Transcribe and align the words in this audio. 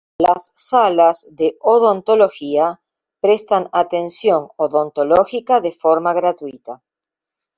Las 0.17 0.49
salas 0.55 1.27
de 1.29 1.57
odontología 1.61 2.81
prestan 3.21 3.69
atención 3.71 4.49
odontológica 4.57 5.61
de 5.61 5.71
forma 5.71 6.11
gratuita. 6.13 6.81